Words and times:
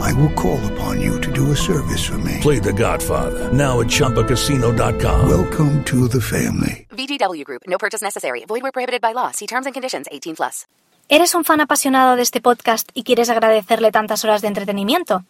I 0.00 0.12
will 0.14 0.32
call 0.34 0.58
upon 0.72 1.00
you 1.00 1.20
to 1.20 1.30
do 1.30 1.52
a 1.52 1.56
service 1.56 2.04
for 2.04 2.18
me. 2.18 2.38
Play 2.40 2.58
The 2.58 2.72
Godfather 2.72 3.52
now 3.52 3.80
at 3.80 3.86
ChumbaCasino.com. 3.88 5.28
Welcome 5.28 5.84
to 5.84 6.08
the 6.08 6.20
family. 6.20 6.86
VGW 6.90 7.44
Group. 7.44 7.62
No 7.66 7.78
purchase 7.78 8.02
necessary. 8.02 8.44
Void 8.46 8.62
where 8.62 8.72
prohibited 8.72 9.00
by 9.00 9.12
law. 9.12 9.30
See 9.32 9.46
terms 9.46 9.66
and 9.66 9.74
conditions. 9.74 10.08
18 10.10 10.36
plus. 10.36 10.66
¿Eres 11.08 11.34
un 11.34 11.44
fan 11.44 11.60
apasionado 11.60 12.14
de 12.16 12.22
este 12.22 12.40
podcast 12.40 12.88
y 12.94 13.02
quieres 13.02 13.30
agradecerle 13.30 13.90
tantas 13.90 14.24
horas 14.24 14.42
de 14.42 14.48
entretenimiento? 14.48 15.24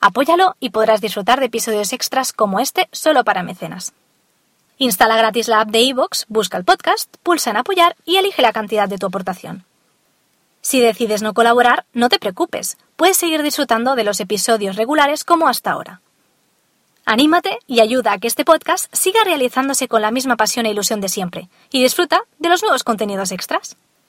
Apóyalo 0.00 0.56
y 0.60 0.70
podrás 0.70 1.00
disfrutar 1.00 1.40
de 1.40 1.46
episodios 1.46 1.92
extras 1.92 2.32
como 2.32 2.58
este 2.58 2.88
solo 2.90 3.22
para 3.22 3.42
mecenas. 3.42 3.92
Instala 4.78 5.16
gratis 5.16 5.48
la 5.48 5.60
app 5.60 5.70
de 5.70 5.80
iVoox, 5.80 6.24
busca 6.28 6.56
el 6.56 6.64
podcast, 6.64 7.14
pulsa 7.22 7.50
en 7.50 7.58
apoyar 7.58 7.96
y 8.04 8.16
elige 8.16 8.42
la 8.42 8.52
cantidad 8.52 8.88
de 8.88 8.98
tu 8.98 9.06
aportación. 9.06 9.64
Si 10.66 10.80
decides 10.80 11.22
no 11.22 11.32
colaborar, 11.32 11.86
no 11.92 12.08
te 12.08 12.18
preocupes, 12.18 12.76
puedes 12.96 13.16
seguir 13.16 13.40
disfrutando 13.44 13.94
de 13.94 14.02
los 14.02 14.18
episodios 14.18 14.74
regulares 14.74 15.22
como 15.22 15.46
hasta 15.46 15.70
ahora. 15.70 16.00
Anímate 17.04 17.60
y 17.68 17.78
ayuda 17.78 18.10
a 18.10 18.18
que 18.18 18.26
este 18.26 18.44
podcast 18.44 18.92
siga 18.92 19.22
realizándose 19.22 19.86
con 19.86 20.02
la 20.02 20.10
misma 20.10 20.34
pasión 20.34 20.66
e 20.66 20.72
ilusión 20.72 21.00
de 21.00 21.08
siempre, 21.08 21.48
y 21.70 21.80
disfruta 21.80 22.22
de 22.40 22.48
los 22.48 22.62
nuevos 22.62 22.82
contenidos 22.82 23.30
extras. 23.30 23.76